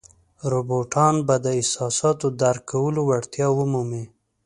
[0.51, 4.03] روباټان به د احساساتو درک کولو وړتیا ومومي.